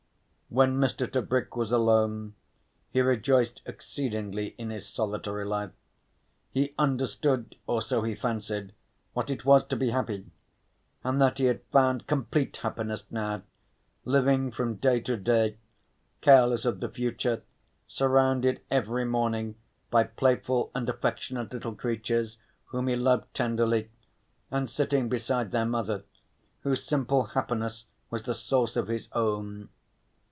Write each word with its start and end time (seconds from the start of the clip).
When 0.53 0.75
Mr. 0.79 1.09
Tebrick 1.09 1.55
was 1.55 1.71
alone 1.71 2.33
he 2.89 2.99
rejoiced 2.99 3.61
exceedingly 3.65 4.47
in 4.57 4.69
his 4.69 4.85
solitary 4.85 5.45
life. 5.45 5.71
He 6.51 6.75
understood, 6.77 7.55
or 7.67 7.81
so 7.81 8.01
he 8.01 8.15
fancied, 8.15 8.73
what 9.13 9.29
it 9.29 9.45
was 9.45 9.63
to 9.67 9.77
be 9.77 9.91
happy, 9.91 10.29
and 11.05 11.21
that 11.21 11.37
he 11.37 11.45
had 11.45 11.63
found 11.71 12.05
complete 12.05 12.57
happiness 12.57 13.05
now, 13.09 13.43
living 14.03 14.51
from 14.51 14.75
day 14.75 14.99
to 14.99 15.15
day, 15.15 15.55
careless 16.19 16.65
of 16.65 16.81
the 16.81 16.89
future, 16.89 17.43
surrounded 17.87 18.59
every 18.69 19.05
morning 19.05 19.55
by 19.89 20.03
playful 20.03 20.69
and 20.75 20.89
affectionate 20.89 21.53
little 21.53 21.75
creatures 21.75 22.39
whom 22.65 22.87
he 22.89 22.97
loved 22.97 23.33
tenderly, 23.33 23.89
and 24.51 24.69
sitting 24.69 25.07
beside 25.07 25.51
their 25.51 25.65
mother, 25.65 26.03
whose 26.63 26.83
simple 26.83 27.23
happiness 27.23 27.85
was 28.09 28.23
the 28.23 28.33
source 28.35 28.75
of 28.75 28.89
his 28.89 29.07
own. 29.13 29.69